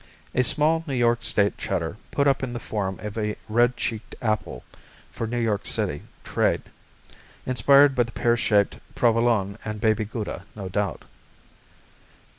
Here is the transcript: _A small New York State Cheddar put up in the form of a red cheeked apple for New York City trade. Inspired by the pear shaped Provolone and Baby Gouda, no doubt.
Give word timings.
_A 0.33 0.43
small 0.43 0.83
New 0.87 0.95
York 0.95 1.21
State 1.21 1.59
Cheddar 1.59 1.95
put 2.09 2.27
up 2.27 2.41
in 2.41 2.53
the 2.53 2.59
form 2.59 2.99
of 3.01 3.19
a 3.19 3.35
red 3.47 3.77
cheeked 3.77 4.15
apple 4.19 4.63
for 5.11 5.27
New 5.27 5.37
York 5.37 5.67
City 5.67 6.01
trade. 6.23 6.63
Inspired 7.45 7.93
by 7.93 8.01
the 8.01 8.11
pear 8.11 8.35
shaped 8.35 8.79
Provolone 8.95 9.59
and 9.63 9.79
Baby 9.79 10.05
Gouda, 10.05 10.43
no 10.55 10.69
doubt. 10.69 11.03